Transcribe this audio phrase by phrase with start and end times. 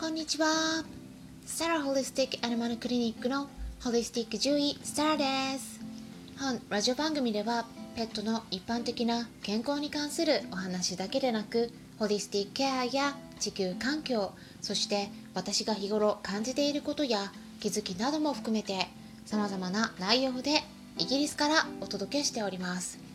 [0.00, 0.84] こんにちは。
[1.44, 3.48] サラホリスティックアニマルクリニックの
[3.82, 5.24] ホリスティック獣医サラで
[5.58, 5.80] す。
[6.38, 14.30] 本ラジオ番組ではペットの一般的な健康に関するお話だけでなくホリスティックケアや地球環境
[14.60, 18.86] そして私が日頃感じていることや気づきなども含めて
[19.26, 20.62] 様々な内容で
[20.96, 23.07] イギリスからお届けしております。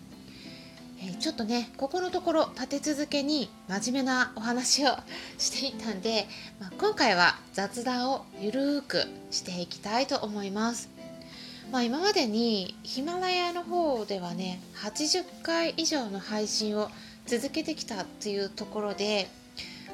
[1.06, 4.92] えちょっとねここのところ立て続けに真面目なお話を
[5.38, 6.28] していたんで、
[6.60, 10.90] まあ、今回は雑談をゆるーくしていきたいと思います、
[11.72, 16.90] まあ、今までにヒマラヤの方ではね80回以上の配信を
[17.26, 19.28] 続けてきたっていうところで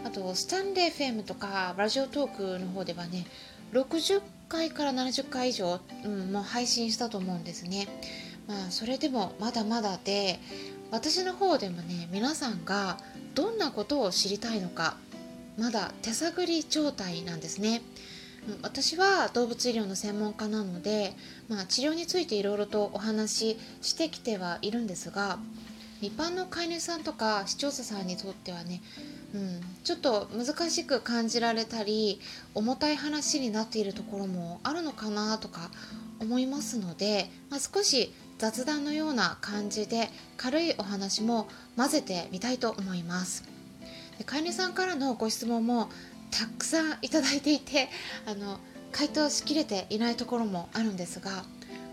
[0.06, 3.26] あとスタンレー FM とかラジオトークの方ではね
[3.74, 7.88] 60回から70回以上、うん、もう配信したと思うんですね。
[8.48, 10.40] まあそれでもまだまだで
[10.92, 12.98] 私の方でもね皆さんが
[13.36, 14.98] どんなことを知りたいのか
[15.58, 17.82] まだ手探り状態なんですね。
[18.62, 21.14] 私は動物医療の専門家なので、
[21.50, 25.38] まあ、治療についていろいろとお話ししてきてはいるんですが
[26.02, 28.82] 一般の飼い主さんとか視聴者さんにとってはね、
[29.36, 32.22] うん、ちょっと難しく感じられたり
[32.56, 35.70] 重たい話になっているところもあるのかなとか
[36.20, 43.44] 思いますので、まあ、少し雑談のような感じで軽いお話も混ぜてみたいと思います。
[44.18, 45.90] で飼い主さんからのご質問も
[46.32, 47.90] たくさんいただいていて
[48.26, 48.60] あの
[48.94, 51.44] 回答しきれていないところもあるんですが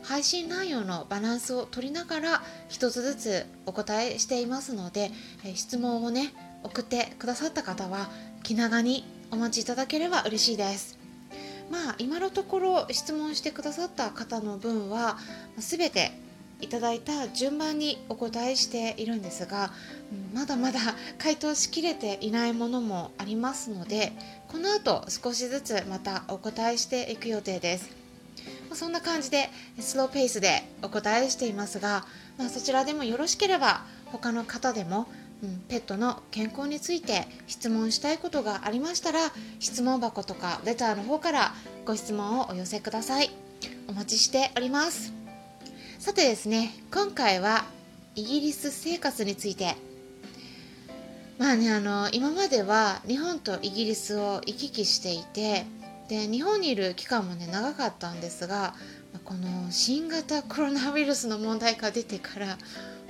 [0.03, 5.11] 配信内容のバランスを取りながら一つずつお答えしていますので
[5.57, 8.09] 質問をね送ってくださった方は
[8.45, 10.97] 気長にお待ちいただければ嬉しいです。
[11.71, 15.19] まあ今のところ質問してくださった方の分は
[15.59, 16.13] 全て
[16.61, 19.73] いただいた順番にお答えしているんですが
[20.35, 20.81] まだまだ
[21.19, 24.13] 回答しきれていないものもありますので
[24.49, 28.07] この後少しずつまたお答えしていく予定です。
[28.73, 32.05] そんな感じでスローペースでお答えしていますが、
[32.37, 35.07] まあ、そちらでもよろしければ他の方でも、
[35.43, 39.21] うん、ペットの健康について質問したいことがありましたら
[39.61, 41.55] 質問箱とかレターの方から
[41.87, 43.31] ご質問をお寄せください。
[43.89, 45.26] お待ちしております。
[46.07, 47.65] さてですね今回は
[48.15, 49.75] イギリス生活について。
[51.37, 55.67] まあねあの今までは日本とイギリスを行き来していて
[56.09, 58.77] で日本にいる期間もね長かったんですが
[59.25, 62.57] この新型コロナウイルスの問題が出てから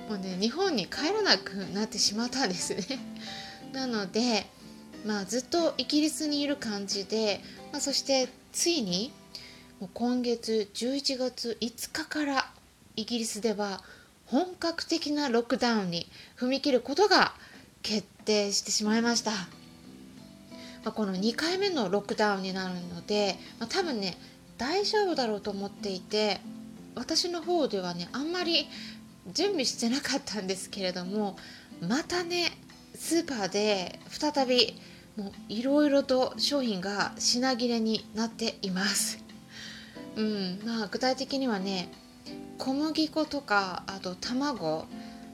[0.08, 2.98] もうね日本に帰らなくなってしまったんですね。
[3.74, 4.46] なので
[5.04, 7.42] まあずっとイギリスにいる感じで、
[7.72, 9.12] まあ、そしてついに
[9.80, 12.55] もう今月11月5日から
[12.96, 13.82] イギリスでは
[14.24, 17.32] 本格的なロックダウンに踏み切ることが
[17.82, 19.36] 決定してしまいました、ま
[20.86, 24.16] あ、この2回目のロックダウンになるので、まあ、多分ね
[24.58, 26.40] 大丈夫だろうと思っていて
[26.94, 28.66] 私の方ではねあんまり
[29.32, 31.36] 準備してなかったんですけれども
[31.80, 32.50] またね
[32.94, 34.74] スーパーで再び
[35.16, 39.18] もういろいろと商品が品切れになっています。
[40.16, 41.90] うんまあ、具体的にはね
[42.58, 44.86] 小麦粉とかあと卵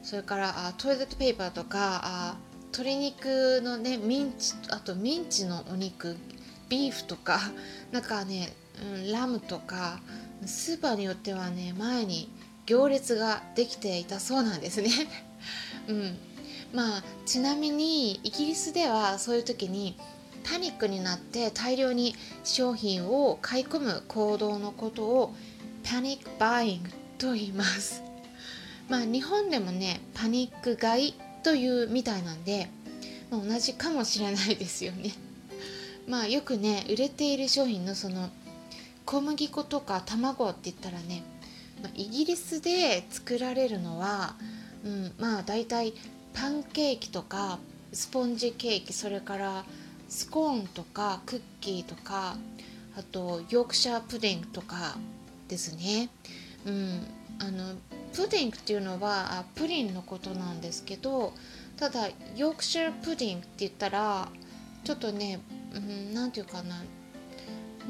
[0.03, 2.37] それからあトイレットペーパーとかあ
[2.73, 6.17] 鶏肉のねミンチあとミンチのお肉
[6.69, 7.41] ビーフとか
[7.93, 8.53] なんかね、
[8.83, 10.01] うん、ラムとか
[10.45, 12.29] スーパーによってはね前に
[12.67, 14.91] 行列ができていたそうなんですね。
[15.89, 16.19] うん
[16.73, 19.95] まあ、ちなみにイギリスではそういう時に
[20.43, 25.35] パニックになって大量に商品を買い込む行動のことを
[25.85, 28.03] パニックバイングと言います。
[28.89, 32.69] まあ日本でもねパニック買いというみたいなんで、
[33.31, 35.13] まあ、同じかもしれないですよね。
[36.07, 38.29] まあよくね売れている商品のその
[39.05, 41.23] 小麦粉とか卵って言ったらね、
[41.83, 44.35] まあ、イギリスで作られるのは、
[44.85, 45.95] うん、まあ大体
[46.35, 47.59] パンケーキとか
[47.93, 49.65] スポンジケーキそれから
[50.09, 52.37] スコーンとかクッキーとか
[52.97, 54.97] あとヨークシャープディングとか
[55.53, 56.09] ですね。
[56.65, 57.07] うん、
[57.39, 57.75] あの
[58.15, 61.35] プディングっていうのはあプリンのことなんですけど
[61.77, 64.29] ただヨークシャープディングって言ったら
[64.85, 65.41] ちょっとね
[66.15, 66.83] 何、うん、て言うかな。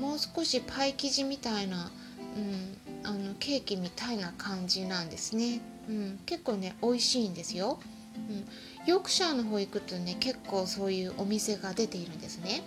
[0.01, 1.91] もう少しパイ生地みたいな、
[2.37, 7.79] うん、あのケーキみたいな感じなんですね、うん、結構ね美味しいんですよ、
[8.17, 8.47] うん、
[8.87, 12.63] ヨークシャーの方行くとね結構そういうお店が出ているんですね。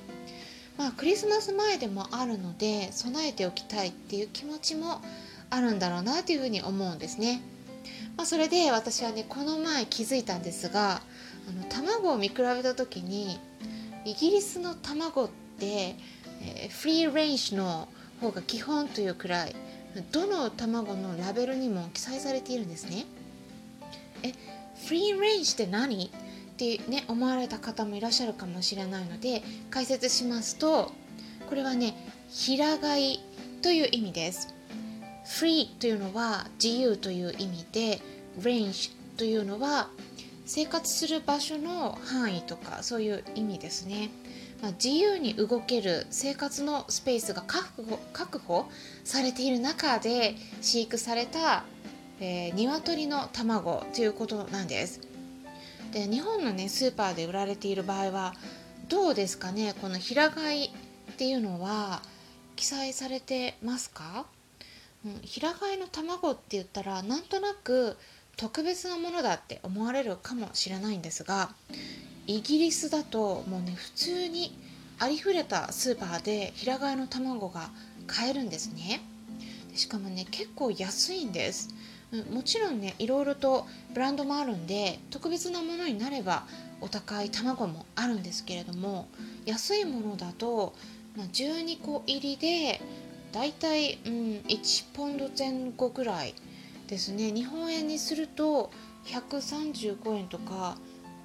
[0.77, 5.01] まあクリスマス前でもあるので備えておきたいっていう気持ちも
[5.50, 7.42] あるんだろうなというふうに思うんですね。
[8.18, 11.01] まあ、それで私はねこの前気づいたんですが
[11.50, 13.38] あの卵を見比べた時に
[14.06, 15.30] イギリスの卵っ
[15.60, 15.95] て、
[16.42, 17.89] えー、フリーレンジの
[18.21, 19.56] 方が基本というくらい
[20.12, 23.06] どの卵のラベルにも記載されているんですね
[24.24, 24.31] え
[24.88, 26.12] フリーレンジって何？
[26.56, 30.94] ってね思われた方もいらっしゃるかもしれないので解説しますと
[31.50, 31.94] これはね
[32.30, 33.19] 平飼い
[33.62, 34.54] という意味です。
[35.25, 38.00] free というのは自由という意味で
[38.40, 39.90] range というのは
[40.46, 44.12] 生活する場所の範囲とかそういう意味ですね、
[44.62, 48.69] まあ、自由に動ける生活のスペースが確保確保
[49.04, 51.63] されている中で飼育された、
[52.19, 55.14] えー、鶏の卵ということなんです。
[55.95, 58.33] で日本のねスーパーで売られている場合は
[58.89, 60.71] どうですかねこの平飼いっ
[61.18, 62.01] ていうのは
[62.57, 64.25] 記載されてますか、
[65.06, 67.95] うん、平飼いの卵って言ったらなんとなく
[68.36, 71.51] 特別なものだって思われるかもしれないんですが
[72.27, 74.59] イギリスだともうね普通に
[75.00, 77.69] ありふれたスーパーで平飼いの卵が
[78.06, 79.01] 買えるんですね。
[79.75, 81.69] しかもね結構安いんです、
[82.27, 86.44] うん、もちろんねいろいろとブランドもあるんで特別なものになれば
[86.81, 89.07] お高い卵もあるんですけれども
[89.45, 90.73] 安いものだと、
[91.15, 92.81] まあ、12個入りで
[93.31, 94.13] だいたい、うん、
[94.47, 96.33] 1ポンド前後ぐらい
[96.88, 97.31] ですね。
[97.31, 98.71] 日本円にすると
[99.06, 100.77] 135円とか、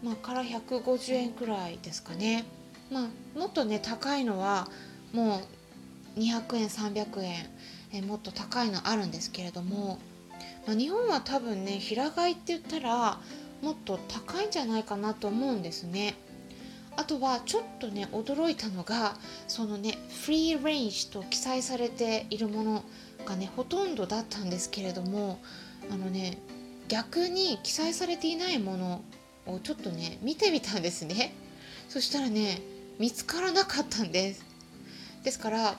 [0.02, 2.46] まあ、から150円くらいですかね、
[2.90, 4.68] まあ、もっとね高いのは
[5.12, 5.42] も
[6.16, 7.50] う200円300円
[7.92, 9.98] えもっと高いのあるんですけれども、
[10.66, 13.18] 日本は多分ね平飼いって言ったら
[13.62, 16.14] もっと高いんじゃないかなと思うんですね。
[16.96, 19.14] あとはちょっとね驚いたのが
[19.48, 22.84] そのねフリーレンジと記載されているもの
[23.24, 25.40] がねほとんどだったんですけれども
[25.90, 26.38] あのね
[26.88, 29.02] 逆に記載されていないもの
[29.46, 31.34] をちょっとね見てみたんですね
[31.88, 32.60] そしたらね
[32.98, 34.44] 見つからなかったんです
[35.22, 35.76] ですから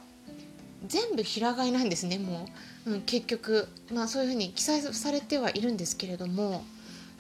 [0.86, 2.48] 全部平飼いなんですねも
[2.86, 6.64] う、うん、結局まあそういうふうに記載されてはいるんですけれども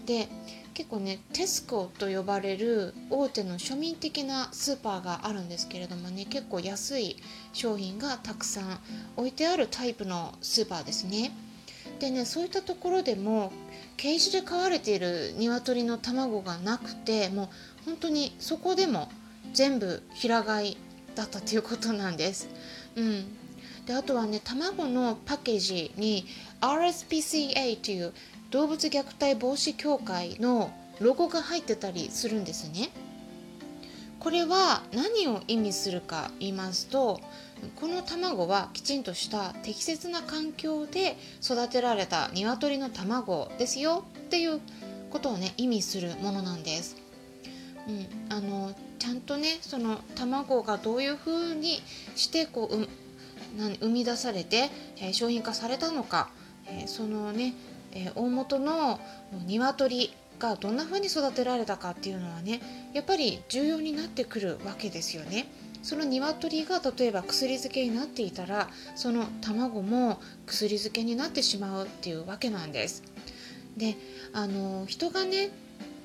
[0.05, 0.27] で
[0.73, 7.17] 結構ねテスコと呼ばれる大手の庶民的なスーパーがあるんですけれどもね結構安い
[7.53, 8.79] 商品がたくさん
[9.17, 11.31] 置いてあるタイプのスーパーですね。
[11.99, 13.51] でねそういったところでも
[13.97, 17.49] ケージで飼われている鶏の卵がなくてもう
[17.85, 19.11] 本当にそこでも
[19.53, 20.77] 全部平飼い
[21.13, 22.47] だったということなんです。
[22.95, 23.25] うん、
[23.85, 26.25] であとはね卵のパッケージに
[26.61, 28.13] RSPCA という
[28.51, 32.89] 動物虐待防止協会のロゴが入ってたりするんですね。
[34.19, 37.19] これは何を意味するか言いますと
[37.75, 44.59] この卵はきちんとした適切な環境で育てられた鶏の卵ですよっていう
[45.09, 46.97] ことをね意味するものなんです。
[47.87, 51.81] うん、あのちゃんとねその卵がどういうふうに
[52.15, 52.87] してこう、う
[53.57, 56.29] 生み出されて、えー、商品化されたのか、
[56.67, 57.53] えー、そのね
[57.93, 58.99] えー、大元の
[59.47, 62.61] 鶏がどんな風に育てられたかっていうのはね
[62.93, 65.47] やっぱり重要になってくるわけですよね。
[65.83, 73.03] その鶏が例えば薬漬けになっていたらその卵も薬漬けになってしまうっていうわけなんです。
[73.77, 73.95] で
[74.33, 75.49] あの人がね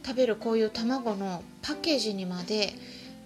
[0.05, 2.73] 食べるこういう卵のパッケージにまで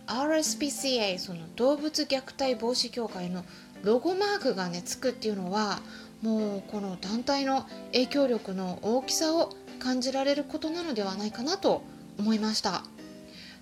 [0.07, 3.45] RSPCA その動物虐待防止協会の
[3.83, 5.81] ロゴマークがねつくっていうのは
[6.23, 11.83] もうこの団体の影響力の大きさを感じられることなのではないかなと
[12.19, 12.83] 思いました。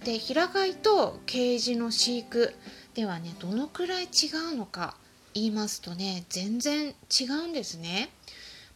[0.05, 2.55] で平飼いとケージの飼育
[2.95, 4.07] ではねどのくらい違
[4.53, 4.97] うのか
[5.35, 8.11] 言いますとね全然違うんですね。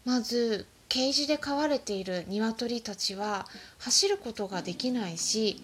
[0.05, 3.47] まずケージで飼われている鶏たちは
[3.79, 5.63] 走ることができないし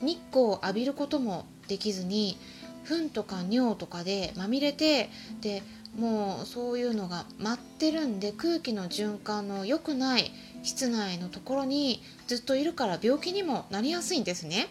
[0.00, 2.36] 日光を浴びることもできずに
[2.84, 5.10] 糞とか尿とかでまみれて
[5.40, 5.62] で
[5.98, 10.30] もうそういうのが待ってるんで空気の循環の良くない
[10.62, 14.68] 室内のところにずっといるから病気にもなりやすいんですね。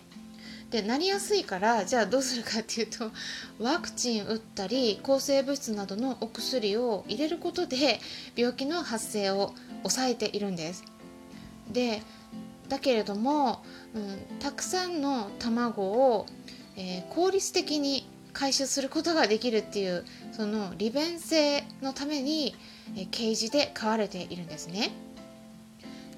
[0.70, 3.12] でなりやすいからじゃあどうするかっていうと
[3.60, 8.00] ワクチン打ったり抗生物質などのお薬を入れることで
[8.36, 9.54] 病気の発生を
[9.84, 10.84] 抑えているんです。
[11.72, 12.02] で
[12.70, 16.26] だけれども、うん、たくさんの卵を、
[16.76, 22.56] えー、効率的に回収することができるっていうその利便性のために
[23.12, 24.92] ケージで飼われているんですね。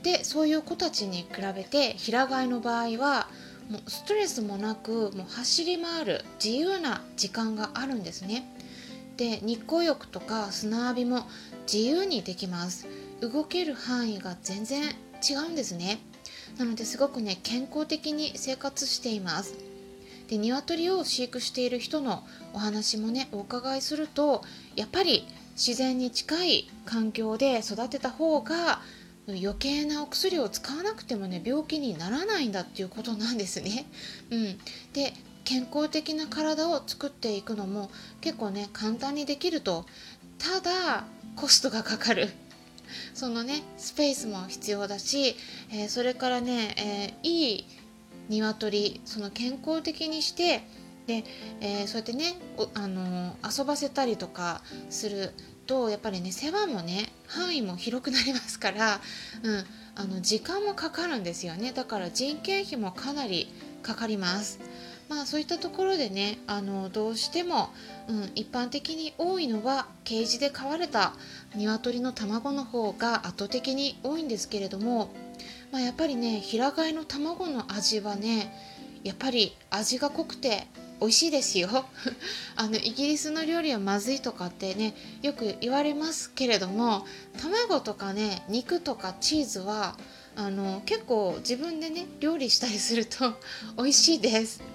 [0.02, 3.28] でそういう子たちに比べて平飼いの場合は
[3.70, 8.46] もうストレスもなくもう走り回る自由な時間があるんですね。
[9.18, 11.24] で日光浴とか砂浴びも
[11.72, 12.88] 自由にできます。
[13.22, 14.84] 動ける範囲が全然
[15.28, 16.00] 違うんですね。
[16.58, 19.56] なのですごくね健康的に生活しています。
[20.27, 24.44] で鶏を飼育している人のお話もねお伺いすると
[24.75, 28.82] やっぱり自然に近い環境で育てた方が
[29.27, 33.86] 余計なお薬を使わなくてもね病気にならないんだっていうことなんですね。
[34.29, 34.58] うん、
[34.94, 35.13] で
[35.44, 37.89] 健康的な体を作っていくのも
[38.22, 39.86] 結構ね簡単にできると
[40.38, 41.05] ただ
[41.36, 42.29] コストがかかる
[43.13, 45.36] そのねスペースも必要だし、
[45.72, 47.65] えー、それからね、えー、いい
[48.29, 50.63] 鶏その健康的にして
[51.08, 51.24] で、
[51.62, 52.36] えー、そうやってね
[52.74, 55.34] あの遊ばせたりとかする
[55.67, 59.00] とやっぱりね世話もね範囲も広くなりますから、
[59.44, 59.65] うん、
[59.96, 63.48] あの時間もかかるんですよねだから人件費もかなり
[63.82, 64.60] かかります。
[65.08, 67.70] まあそういったところでねあのどうしても、
[68.08, 71.13] うん、一般的に多いのはケージで飼われた
[71.55, 75.10] 鶏の卵の方が圧倒的に多いんですけれども、
[75.72, 78.54] まあ、やっぱりね平飼いの卵の味はね
[79.04, 80.68] やっぱり味が濃くて
[81.00, 81.70] 美味しいですよ。
[82.56, 87.06] あのイギリスの料理はまずいとかってねよく言われますけれども
[87.42, 89.98] 卵とかね肉とかチーズは
[90.36, 93.34] あの結構自分でね料理したりすると
[93.78, 94.75] 美味しいです。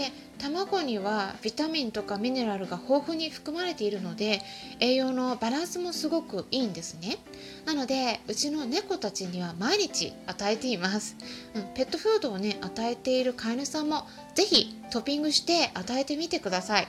[0.00, 4.40] で卵にはビタミンとかミネラルが豊富に含まれているので
[4.80, 7.18] 栄養のバランスもすごくいいんですね。
[7.66, 11.16] なのでうちの猫たちには毎日与えています、
[11.54, 16.88] うん、ペットフードをね与えている飼い主さんも是非トッピングして与えてみてください。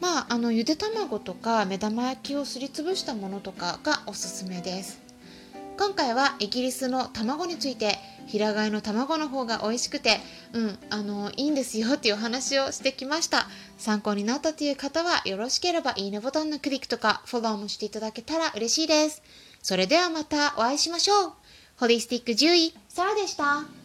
[0.00, 5.05] まああのゆで卵とか目玉焼きをすりつぶしたものとかがおすすめです。
[5.78, 10.18] 今回はイギリスの卵について平飼いの卵の方が美味しくて
[10.54, 13.46] うんあのいいんですよっていうお話をしてきました。
[13.76, 19.22] 参考になったという方はよろしければいいねボタンのクリックとかフォローもしていただけたら嬉しいです。
[19.62, 21.32] それではまたお会いしましょう。
[21.76, 23.75] ホリスティック獣医サラでした。